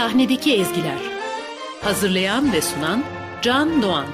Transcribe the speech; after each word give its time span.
Sahnedeki 0.00 0.54
Ezgiler. 0.54 0.98
Hazırlayan 1.82 2.52
ve 2.52 2.60
sunan 2.62 3.04
Can 3.42 3.82
Doğan. 3.82 4.06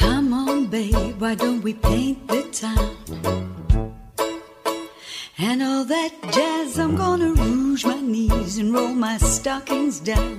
Come 0.00 0.34
on, 0.34 0.72
babe, 0.72 1.12
why 1.20 1.38
don't 1.38 1.62
we 1.62 1.72
paint 1.82 2.23
stockings 9.44 10.00
down. 10.00 10.38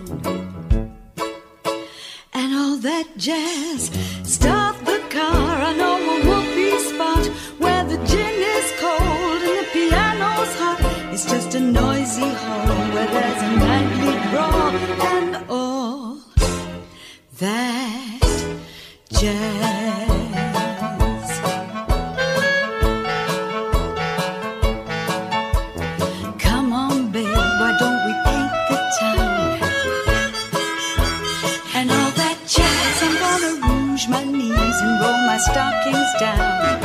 And 2.34 2.56
all 2.56 2.78
that 2.78 3.06
jazz, 3.18 3.92
stop 4.24 4.76
the 4.80 5.00
car, 5.12 5.62
I 5.70 5.74
know 5.78 5.98
a 6.14 6.18
whoopee 6.28 6.80
spot 6.80 7.26
where 7.60 7.84
the 7.84 7.98
gin 8.10 8.36
is 8.56 8.68
cold 8.80 9.42
and 9.48 9.58
the 9.60 9.68
piano's 9.74 10.54
hot. 10.60 10.80
It's 11.14 11.26
just 11.30 11.54
a 11.54 11.60
noisy 11.60 12.32
hall 12.42 12.78
where 12.96 13.10
there's 13.16 13.42
a 13.44 13.52
nightly 13.68 14.16
brawl 14.32 14.74
and 15.14 15.36
all 15.52 16.18
that 17.38 18.56
jazz. 19.12 19.85
My 35.36 35.42
stockings 35.42 36.14
down. 36.18 36.85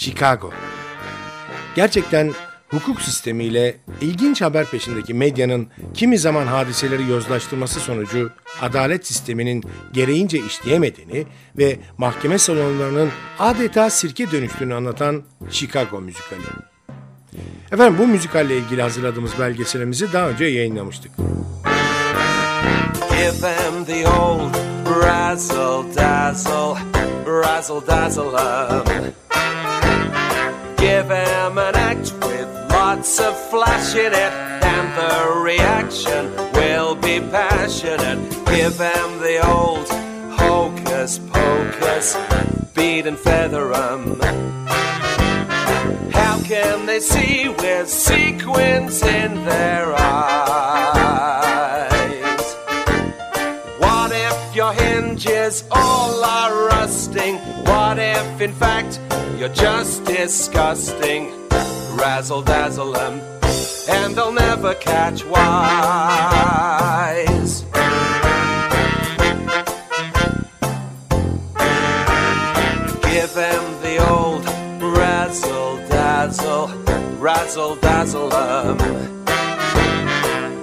Chicago. 0.00 0.50
Gerçekten 1.76 2.32
hukuk 2.68 3.02
sistemiyle 3.02 3.76
ilginç 4.00 4.42
haber 4.42 4.66
peşindeki 4.66 5.14
medyanın 5.14 5.68
kimi 5.94 6.18
zaman 6.18 6.46
hadiseleri 6.46 7.10
yozlaştırması 7.10 7.80
sonucu 7.80 8.30
adalet 8.60 9.06
sisteminin 9.06 9.64
gereğince 9.92 10.38
işleyemediğini 10.38 11.26
ve 11.58 11.78
mahkeme 11.98 12.38
salonlarının 12.38 13.10
adeta 13.38 13.90
sirke 13.90 14.30
dönüştüğünü 14.30 14.74
anlatan 14.74 15.22
Chicago 15.50 16.00
müzikali. 16.00 16.40
Efendim 17.72 17.98
bu 17.98 18.06
müzikalle 18.06 18.58
ilgili 18.58 18.82
hazırladığımız 18.82 19.38
belgeselimizi 19.38 20.12
daha 20.12 20.28
önce 20.28 20.44
yayınlamıştık. 20.44 21.12
Give 23.10 23.40
them 23.40 23.84
the 23.86 24.08
old 24.08 24.54
razzle 24.86 25.96
dazzle, 25.96 26.80
razzle 27.26 27.86
dazzle. 27.86 29.29
Give 30.80 31.08
them 31.08 31.58
an 31.58 31.74
act 31.76 32.12
with 32.22 32.48
lots 32.70 33.20
of 33.20 33.36
flash 33.50 33.94
in 33.94 34.14
it, 34.14 34.32
and 34.74 34.88
the 34.96 35.40
reaction 35.42 36.34
will 36.54 36.94
be 36.94 37.20
passionate. 37.20 38.18
Give 38.46 38.78
them 38.78 39.18
the 39.20 39.46
old 39.46 39.86
hocus 40.40 41.18
pocus, 41.18 42.16
bead 42.74 43.06
and 43.06 43.18
feather 43.18 43.74
'em. 43.74 44.20
How 46.12 46.38
can 46.44 46.86
they 46.86 47.00
see 47.00 47.48
with 47.48 47.88
sequins 47.90 49.02
in 49.02 49.44
their 49.44 49.94
eyes? 49.94 50.96
What 53.78 54.12
if 54.12 54.56
your 54.56 54.72
all 54.72 55.62
are 55.70 55.89
What 57.38 57.98
if, 57.98 58.40
in 58.40 58.52
fact, 58.52 59.00
you're 59.38 59.48
just 59.48 60.04
disgusting? 60.04 61.32
Razzle 61.96 62.42
dazzle 62.42 62.96
'em, 62.96 63.20
and 63.88 64.14
they'll 64.14 64.32
never 64.32 64.74
catch 64.74 65.24
wise. 65.24 66.44
Give 73.02 73.32
them 73.34 73.64
the 73.82 73.98
old 74.10 74.44
razzle 74.80 75.78
dazzle, 75.88 76.68
razzle 77.18 77.74
dazzle 77.76 78.32
'em. 78.34 78.78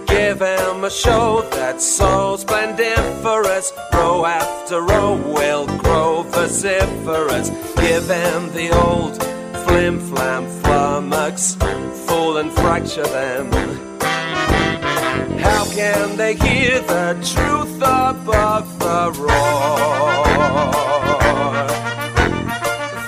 Give 0.08 0.40
him 0.40 0.84
a 0.84 0.90
show 0.90 1.44
that's 1.52 1.86
so 1.86 2.38
splendiferous. 2.38 3.72
Row 3.98 4.26
after 4.26 4.82
row 4.82 5.16
will 5.38 5.66
grow 5.84 6.24
vociferous. 6.24 7.50
Give 7.84 8.06
him 8.20 8.40
the 8.58 8.70
old 8.86 9.16
flim 9.64 10.00
flam 10.10 10.44
flummox. 10.62 11.38
Fool 12.06 12.38
and 12.38 12.52
fracture 12.52 13.10
them. 13.20 13.46
How 15.48 15.64
can 15.80 16.16
they 16.16 16.36
hear 16.36 16.80
the 16.94 17.06
truth 17.34 17.76
above 17.78 18.68
the 18.86 19.02
roar? 19.26 19.78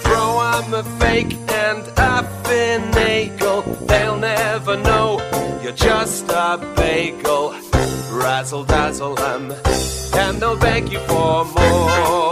Throw 0.04 0.32
'em 0.52 0.74
a 0.82 0.84
fake 1.02 1.34
and 1.68 1.84
a 2.12 2.16
finagle. 2.44 3.62
They'll 3.90 4.22
never 4.36 4.76
know 4.78 5.08
you're 5.62 5.80
just 5.92 6.26
a 6.30 6.58
bagel. 6.76 7.54
Razzle 8.12 8.64
dazzle 8.64 9.18
'em, 9.32 9.54
and 10.20 10.40
they'll 10.40 10.58
beg 10.58 10.92
you 10.92 11.00
for 11.08 11.46
more. 11.46 12.30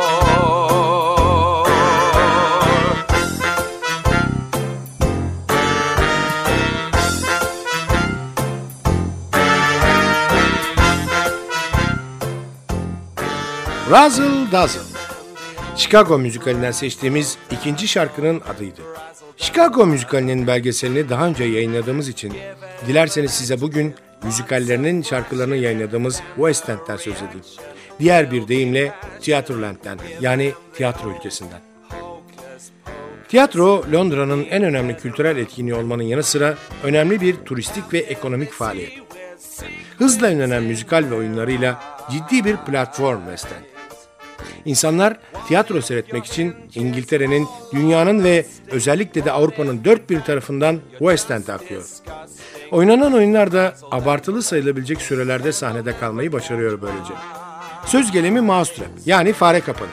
Razzle 13.91 14.51
Dazzle. 14.51 14.81
Chicago 15.75 16.19
müzikalinden 16.19 16.71
seçtiğimiz 16.71 17.37
ikinci 17.51 17.87
şarkının 17.87 18.41
adıydı. 18.55 18.81
Chicago 19.37 19.85
müzikalinin 19.85 20.47
belgeselini 20.47 21.09
daha 21.09 21.27
önce 21.27 21.43
yayınladığımız 21.43 22.09
için 22.09 22.33
dilerseniz 22.87 23.31
size 23.31 23.61
bugün 23.61 23.95
müzikallerinin 24.23 25.01
şarkılarını 25.01 25.55
yayınladığımız 25.55 26.21
West 26.35 26.69
End'den 26.69 26.97
söz 26.97 27.15
edeyim. 27.15 27.76
Diğer 27.99 28.31
bir 28.31 28.47
deyimle 28.47 28.91
Tiyatroland'den 29.21 29.99
yani 30.21 30.51
tiyatro 30.73 31.11
ülkesinden. 31.11 31.59
Tiyatro, 33.29 33.83
Londra'nın 33.93 34.45
en 34.49 34.63
önemli 34.63 34.97
kültürel 34.97 35.37
etkinliği 35.37 35.75
olmanın 35.75 36.03
yanı 36.03 36.23
sıra 36.23 36.55
önemli 36.83 37.21
bir 37.21 37.35
turistik 37.35 37.93
ve 37.93 37.97
ekonomik 37.97 38.51
faaliyet. 38.51 38.91
Hızla 39.97 40.31
ünlenen 40.31 40.63
müzikal 40.63 41.05
ve 41.11 41.15
oyunlarıyla 41.15 41.81
ciddi 42.11 42.45
bir 42.45 42.57
platform 42.57 43.19
West. 43.25 43.47
İnsanlar 44.65 45.17
tiyatro 45.47 45.81
seyretmek 45.81 46.25
için 46.25 46.55
İngiltere'nin, 46.75 47.47
dünyanın 47.73 48.23
ve 48.23 48.45
özellikle 48.71 49.25
de 49.25 49.31
Avrupa'nın 49.31 49.83
dört 49.83 50.09
bir 50.09 50.21
tarafından 50.21 50.79
West 50.99 51.31
End'e 51.31 51.53
akıyor. 51.53 51.83
Oynanan 52.71 53.13
oyunlar 53.13 53.51
da 53.51 53.75
abartılı 53.91 54.43
sayılabilecek 54.43 55.01
sürelerde 55.01 55.51
sahnede 55.51 55.97
kalmayı 55.99 56.31
başarıyor 56.31 56.81
böylece. 56.81 57.13
Söz 57.87 58.11
gelimi 58.11 58.41
Mousetrap 58.41 58.89
yani 59.05 59.33
fare 59.33 59.61
kapanı. 59.61 59.89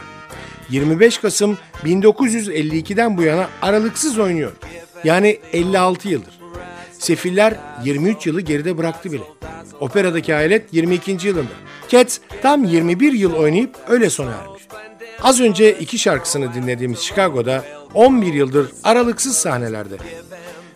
25 0.71 1.19
Kasım 1.19 1.59
1952'den 1.85 3.17
bu 3.17 3.23
yana 3.23 3.49
aralıksız 3.63 4.19
oynuyor. 4.19 4.53
Yani 5.05 5.39
56 5.53 6.09
yıldır. 6.09 6.41
Sefiller 6.99 7.57
23 7.85 8.27
yılı 8.27 8.41
geride 8.41 8.79
bıraktı 8.79 9.13
bile. 9.13 9.23
Operadaki 9.81 10.33
hayalet 10.33 10.75
22. 10.75 11.29
yılında. 11.29 11.51
Cats 11.89 12.19
tam 12.43 12.65
21 12.65 13.13
yıl 13.13 13.33
oynayıp 13.35 13.77
öyle 13.89 14.11
sona 14.11 14.31
ermiş. 14.31 14.63
Az 15.23 15.41
önce 15.41 15.73
iki 15.73 15.99
şarkısını 15.99 16.55
dinlediğimiz 16.55 16.99
Chicago'da 16.99 17.65
11 17.95 18.33
yıldır 18.33 18.71
aralıksız 18.85 19.37
sahnelerde. 19.37 19.97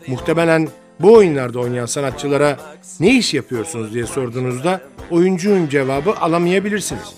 Muhtemelen 0.07 0.69
bu 1.01 1.13
oyunlarda 1.13 1.61
oynayan 1.61 1.87
sanatçılara 1.87 2.57
ne 3.01 3.17
iş 3.19 3.35
yapıyorsunuz 3.35 3.95
diye 3.95 4.07
sorduğunuzda 4.07 4.81
oyuncuyum 5.11 5.69
cevabı 5.69 6.13
alamayabilirsiniz. 6.13 7.15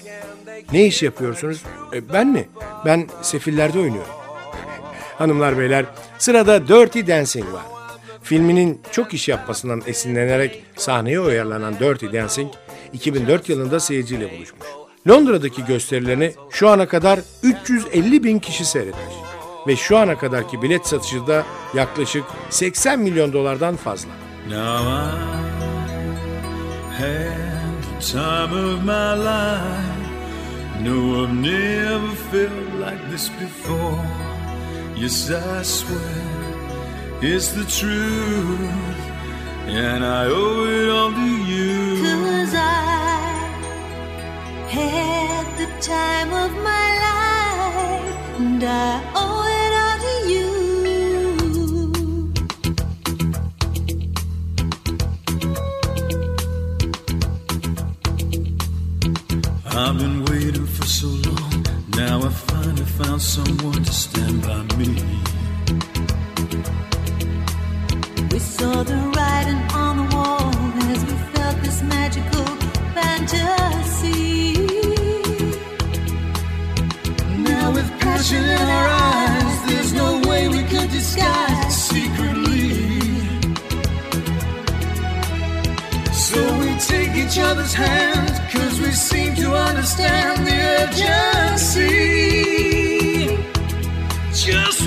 Ne 0.72 0.86
iş 0.86 1.02
yapıyorsunuz? 1.02 1.62
E, 1.92 2.12
ben 2.12 2.28
mi? 2.28 2.48
Ben 2.84 3.08
sefillerde 3.22 3.78
oynuyorum. 3.78 4.12
Hanımlar 5.18 5.58
beyler 5.58 5.84
sırada 6.18 6.68
Dirty 6.68 7.00
Dancing 7.06 7.52
var. 7.52 7.62
Filminin 8.22 8.80
çok 8.90 9.14
iş 9.14 9.28
yapmasından 9.28 9.82
esinlenerek 9.86 10.62
sahneye 10.76 11.20
uyarlanan 11.20 11.74
Dirty 11.78 12.06
Dancing 12.06 12.52
2004 12.92 13.48
yılında 13.48 13.80
seyirciyle 13.80 14.30
buluşmuş. 14.36 14.66
Londra'daki 15.08 15.64
gösterilerini 15.64 16.32
şu 16.50 16.68
ana 16.68 16.88
kadar 16.88 17.20
350 17.42 18.24
bin 18.24 18.38
kişi 18.38 18.64
seyretmiş. 18.64 19.29
Ve 19.66 19.76
şu 19.76 19.98
ana 19.98 20.18
kadarki 20.18 20.62
bilet 20.62 20.86
satışı 20.86 21.26
da 21.26 21.44
yaklaşık 21.74 22.24
80 22.50 22.98
milyon 23.00 23.32
dolardan 23.32 23.76
fazla. 23.76 24.10
Now 24.48 24.56
I 24.56 25.30
had 26.98 27.82
the 27.82 28.12
time 28.12 28.52
of 28.52 28.82
my 28.84 29.14
life. 29.24 30.00
No, 30.82 31.24
I've 31.24 31.34
never 31.34 32.14
felt 32.30 32.74
like 32.80 33.10
this 33.10 33.28
before. 33.28 34.02
Yes, 34.96 35.30
I 35.30 35.62
swear 35.62 36.00
it's 37.22 37.52
the 37.52 37.64
truth, 37.64 39.00
and 39.68 40.02
I 40.04 40.26
owe 40.26 40.64
it 40.64 40.88
all 40.88 41.12
to 41.12 41.30
you. 41.52 41.96
Cause 42.02 42.54
I 42.54 42.60
had 44.70 45.46
the 45.58 45.68
time 45.82 46.32
of 46.32 46.50
my 46.64 46.88
life, 47.06 48.38
and 48.38 48.62
I 48.64 49.02
owe 49.14 49.49
found 63.04 63.22
someone 63.22 63.82
to 63.82 63.92
stand 63.92 64.42
by 64.42 64.62
me. 64.76 64.88
We 68.30 68.38
saw 68.38 68.82
the 68.82 68.98
writing 69.14 69.62
on 69.84 69.92
the 70.00 70.06
wall 70.14 70.50
as 70.92 71.00
we 71.08 71.16
felt 71.32 71.56
this 71.64 71.82
magical 71.82 72.44
fantasy. 72.96 74.52
Now 77.50 77.66
with 77.76 77.88
passion 78.00 78.44
in 78.44 78.66
our 78.78 78.88
eyes, 79.08 79.56
there's 79.68 79.92
no 79.94 80.20
way 80.28 80.48
we 80.48 80.62
could 80.64 80.90
disguise 80.90 81.58
it 81.66 81.72
secretly. 81.90 82.68
So 86.26 86.38
we 86.60 86.70
take 86.92 87.12
each 87.22 87.38
other's 87.38 87.72
hands, 87.72 88.34
cause 88.52 88.78
we 88.78 88.90
seem 88.92 89.34
to 89.36 89.54
understand 89.54 90.46
the 90.46 90.56
urgency. 90.82 92.69
Just 94.40 94.79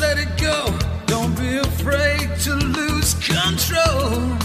let 0.00 0.18
it 0.18 0.36
go. 0.38 0.76
Don't 1.06 1.36
be 1.36 1.58
afraid 1.58 2.30
to 2.40 2.54
lose 2.54 3.14
control. 3.14 4.39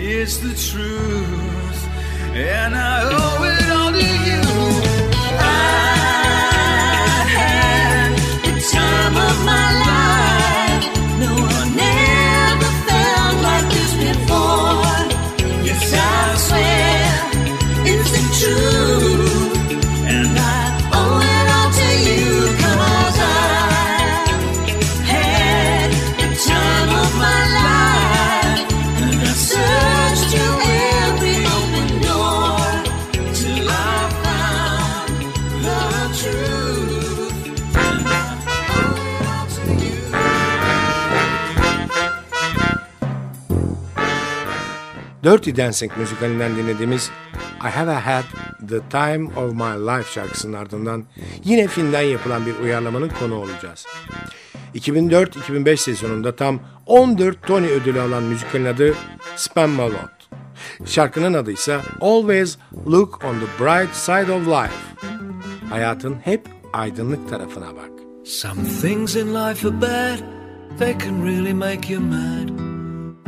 Is 0.00 0.40
the 0.40 0.54
truth, 0.54 1.88
and 2.34 2.74
I 2.74 3.39
Dirty 45.24 45.56
Dancing 45.56 45.92
müzikalinden 45.96 46.56
dinlediğimiz 46.56 47.10
I 47.64 47.68
Have 47.68 47.92
Had 47.92 48.24
The 48.68 48.80
Time 48.90 49.30
of 49.36 49.52
My 49.52 49.86
Life 49.86 50.12
şarkısının 50.12 50.52
ardından 50.52 51.04
yine 51.44 51.68
filmden 51.68 52.02
yapılan 52.02 52.46
bir 52.46 52.58
uyarlamanın 52.58 53.08
konu 53.08 53.34
olacağız. 53.34 53.86
2004-2005 54.74 55.76
sezonunda 55.76 56.36
tam 56.36 56.60
14 56.86 57.42
Tony 57.46 57.66
ödülü 57.66 58.00
alan 58.00 58.22
müzikalin 58.22 58.64
adı 58.64 58.94
Spamalot. 59.36 60.10
Şarkının 60.84 61.34
adı 61.34 61.52
ise 61.52 61.80
Always 62.00 62.58
Look 62.86 63.24
on 63.24 63.34
the 63.34 63.64
Bright 63.64 63.94
Side 63.94 64.32
of 64.32 64.46
Life. 64.46 64.74
Hayatın 65.70 66.16
hep 66.24 66.48
aydınlık 66.72 67.28
tarafına 67.30 67.66
bak. 67.66 67.90
Some 68.24 68.62
things 68.80 69.16
in 69.16 69.34
life 69.34 69.68
are 69.68 69.80
bad, 69.80 70.18
they 70.78 70.98
can 70.98 71.26
really 71.26 71.54
make 71.54 71.92
you 71.92 72.02
mad. 72.02 72.69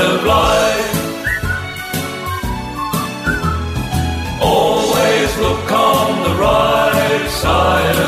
Of 0.00 0.24
life. 0.24 0.90
Always 4.42 5.38
look 5.38 5.72
on 5.72 6.22
the 6.22 6.34
right 6.36 7.28
side 7.30 8.03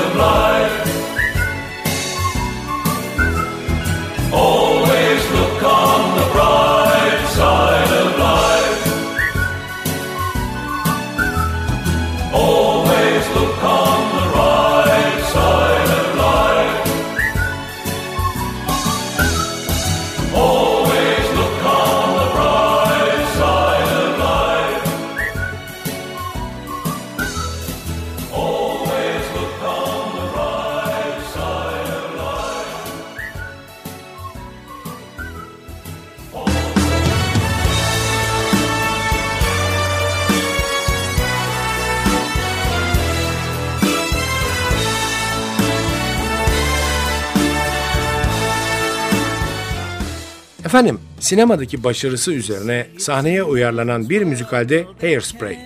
Efendim, 50.66 50.98
sinemadaki 51.20 51.84
başarısı 51.84 52.32
üzerine 52.32 52.86
sahneye 52.98 53.42
uyarlanan 53.42 54.10
bir 54.10 54.22
müzikalde 54.22 54.86
Hairspray. 55.00 55.58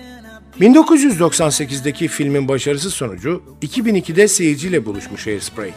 1998'deki 0.59 2.07
filmin 2.07 2.47
başarısı 2.47 2.91
sonucu 2.91 3.43
2002'de 3.61 4.27
seyirciyle 4.27 4.85
buluşmuş 4.85 5.27
Hairspray. 5.27 5.71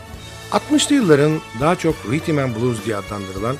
60'lı 0.52 0.94
yılların 0.94 1.40
daha 1.60 1.76
çok 1.76 1.94
rhythm 2.10 2.38
and 2.38 2.56
blues 2.56 2.84
diye 2.86 2.96
adlandırılan, 2.96 3.56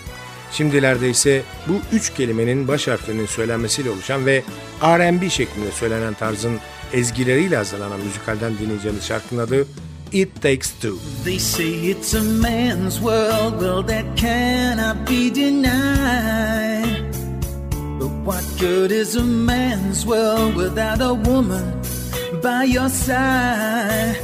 şimdilerde 0.53 1.11
ise 1.11 1.43
bu 1.69 1.97
üç 1.97 2.15
kelimenin 2.15 2.69
baş 2.69 2.89
harflerinin 2.89 3.27
söylenmesiyle 3.27 3.91
oluşan 3.91 4.27
ve 4.27 4.43
R&B 4.83 5.31
şeklinde 5.31 5.71
söylenen 5.71 6.15
tarzın 6.15 6.59
ezgileriyle 6.93 7.57
hazırlanan 7.57 8.01
müzikalden 8.01 8.59
dinleyeceğimiz 8.59 9.05
şarkının 9.05 9.41
adı 9.41 9.67
It 10.15 10.41
Takes 10.41 10.71
Two. 10.79 11.01
They 11.25 11.39
say 11.39 11.73
it's 11.91 12.15
a 12.15 12.23
man's 12.23 13.01
world, 13.01 13.59
well, 13.61 13.83
that 13.83 14.17
cannot 14.17 15.09
be 15.09 15.29
denied. 15.29 17.11
But 17.99 18.13
what 18.23 18.45
good 18.61 18.93
is 18.93 19.17
a 19.17 19.25
man's 19.25 20.07
world 20.07 20.55
without 20.55 21.01
a 21.01 21.15
woman 21.15 21.83
by 22.41 22.63
your 22.63 22.89
side. 22.89 24.17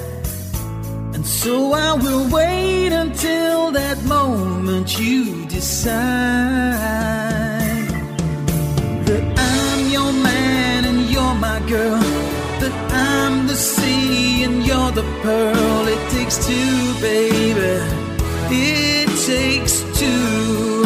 And 1.12 1.26
so 1.26 1.72
I 1.72 1.94
will 1.94 2.30
wait 2.30 2.92
until 2.92 3.72
that 3.72 4.00
moment 4.04 4.96
you 4.96 5.44
decide 5.46 5.90
that 9.06 9.24
I'm 9.36 9.90
your 9.90 10.12
man 10.12 10.84
and 10.84 11.10
you're 11.10 11.34
my 11.34 11.58
girl. 11.68 12.09
I'm 13.30 13.46
the 13.46 13.54
sea 13.54 14.42
and 14.42 14.66
you're 14.66 14.90
the 14.90 15.04
pearl. 15.22 15.86
It 15.86 16.02
takes 16.10 16.36
two, 16.44 17.00
baby. 17.00 17.78
It 18.50 19.08
takes 19.24 19.74
two. 20.00 20.84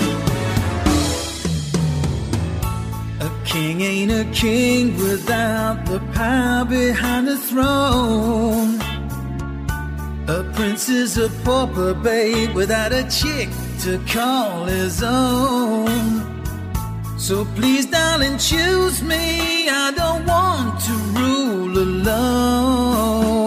A 3.27 3.31
king 3.47 3.81
ain't 3.81 4.13
a 4.13 4.25
king 4.33 4.95
without 4.99 5.87
the 5.87 6.01
power 6.13 6.67
behind 6.67 7.29
the 7.29 7.39
throne. 7.39 8.79
A 10.29 10.45
prince 10.55 10.91
is 10.91 11.17
a 11.17 11.31
pauper 11.45 11.95
babe 11.95 12.51
without 12.55 12.93
a 12.93 13.05
chick 13.09 13.49
to 13.85 13.99
call 14.07 14.67
his 14.67 15.03
own. 15.03 16.34
So 17.25 17.47
please, 17.57 17.87
darling, 17.87 18.37
choose 18.37 19.03
me. 19.03 19.67
I 19.71 19.91
don't 19.97 20.27
want 20.27 20.79
to 20.81 20.93
rule 21.19 21.79
alone. 21.79 23.41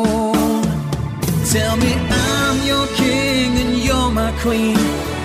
Tell 1.45 1.77
me 1.77 1.93
I'm 1.93 2.65
your 2.65 2.87
king 2.95 3.55
and 3.59 3.77
you're 3.77 4.09
my 4.09 4.31
queen. 4.39 4.73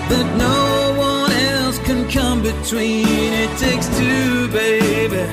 That 0.09 0.27
no 0.37 0.93
one 0.99 1.31
else 1.31 1.79
can 1.79 2.07
come 2.11 2.43
between. 2.43 3.33
It 3.43 3.57
takes 3.57 3.87
two, 3.97 4.47
baby. 4.49 5.25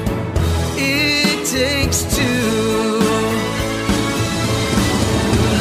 It 0.78 1.46
takes 1.46 2.04
two. 2.16 3.00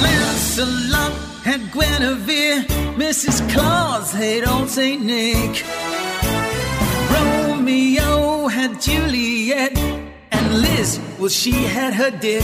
Lancelot 0.02 1.12
had 1.44 1.62
Guinevere, 1.74 2.64
Mrs. 2.96 3.42
Claus 3.52 4.14
had 4.14 4.46
old 4.48 4.70
Saint 4.70 5.04
Nick. 5.04 5.66
Romeo 7.70 8.48
had 8.48 8.82
Juliet, 8.82 9.78
and 10.32 10.62
Liz, 10.64 11.00
well, 11.20 11.30
she 11.30 11.52
had 11.52 11.94
her 11.94 12.10
dick. 12.10 12.42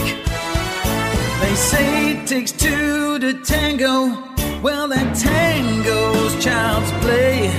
They 1.42 1.56
say 1.56 2.12
it 2.12 2.28
takes 2.28 2.52
two 2.52 3.18
to 3.18 3.34
tango. 3.42 4.22
Well, 4.62 4.88
that 4.88 5.16
tango's 5.18 6.36
child's 6.46 6.92
play. 7.04 7.50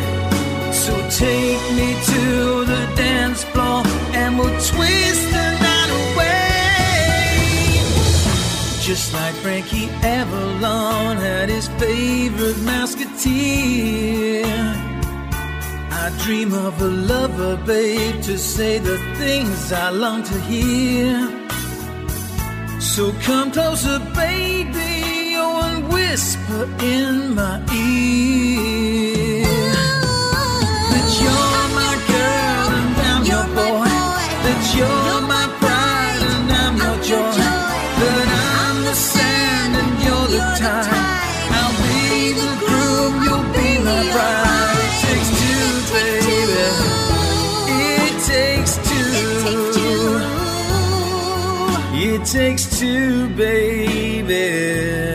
So 0.70 0.94
take 1.11 1.61
me 1.75 1.96
to 2.12 2.64
the 2.73 2.87
dance 2.94 3.42
floor 3.42 3.82
and 4.14 4.38
we'll 4.38 4.56
twist 4.61 5.26
the 5.32 5.49
night 5.66 5.90
away. 6.04 7.80
Just 8.80 9.12
like 9.12 9.35
Frankie 9.42 9.90
Avalon 10.04 11.16
had 11.16 11.49
his 11.49 11.66
favorite 11.80 12.58
musketeer. 12.58 14.37
I 15.98 16.11
dream 16.24 16.52
of 16.52 16.80
a 16.82 16.90
lover, 17.12 17.56
babe, 17.66 18.22
to 18.22 18.37
say 18.38 18.78
the 18.78 18.98
things 19.20 19.72
I 19.72 19.88
long 19.90 20.22
to 20.24 20.38
hear. 20.50 21.14
So 22.78 23.12
come 23.28 23.50
closer, 23.50 23.98
baby, 24.14 25.35
oh, 25.44 25.62
and 25.68 25.88
whisper 25.92 26.62
in 26.82 27.35
my 27.35 27.56
ear 27.74 29.06
that 30.92 31.09
you're 31.22 31.66
my 31.80 31.94
girl 32.12 32.66
and 32.78 32.96
I'm 33.11 33.22
your 33.32 33.46
boy. 33.61 33.90
That 34.46 34.62
you're 34.76 35.15
It 52.16 52.24
takes 52.24 52.81
two, 52.81 53.29
baby. 53.37 55.06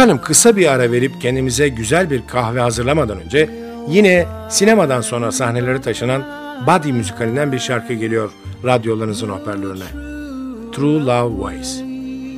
Efendim 0.00 0.20
kısa 0.24 0.56
bir 0.56 0.66
ara 0.66 0.92
verip 0.92 1.20
kendimize 1.20 1.68
güzel 1.68 2.10
bir 2.10 2.26
kahve 2.26 2.60
hazırlamadan 2.60 3.20
önce 3.20 3.50
yine 3.88 4.26
sinemadan 4.50 5.00
sonra 5.00 5.32
sahneleri 5.32 5.80
taşınan 5.80 6.24
Buddy 6.66 6.92
müzikalinden 6.92 7.52
bir 7.52 7.58
şarkı 7.58 7.92
geliyor 7.92 8.30
radyolarınızın 8.64 9.28
hoparlörüne. 9.28 9.84
True 10.72 11.04
Love 11.04 11.50
Ways. 11.50 11.82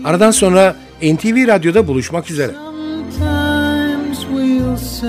Aradan 0.04 0.30
sonra 0.30 0.76
NTV 1.02 1.48
Radyo'da 1.48 1.86
buluşmak 1.86 2.30
üzere. 2.30 2.52
Sometimes 3.18 4.18
we'll 4.18 4.76
sigh, 4.76 5.08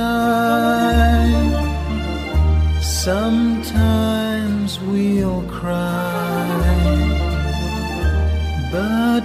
sometimes 2.81 4.79
we'll 4.91 5.41
cry, 5.61 6.12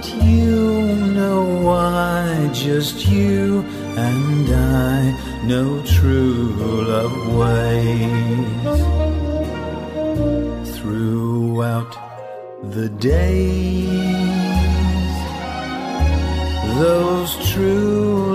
you 0.07 0.95
know 1.17 1.43
why, 1.63 2.49
just 2.53 3.07
you 3.07 3.61
and 3.97 4.49
I 4.49 5.45
know 5.45 5.81
true 5.83 6.53
love 6.93 7.17
ways. 7.39 8.79
Throughout 10.77 11.93
the 12.71 12.89
days 12.89 14.19
those 16.79 17.35
true 17.51 18.28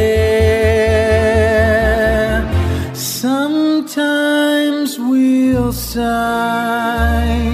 Sometimes 2.93 4.99
we'll 4.99 5.71
sigh. 5.71 7.53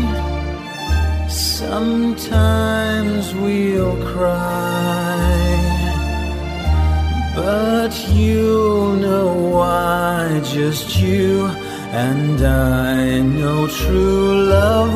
Sometimes 1.30 3.36
we'll 3.36 3.96
cry, 4.13 5.60
but 7.36 7.93
you'll 8.10 8.93
know 8.93 9.34
why. 9.58 10.41
Just 10.43 11.00
you 11.00 11.46
and 12.08 12.41
I 12.41 13.22
know 13.22 13.67
true 13.67 14.50
love 14.50 14.93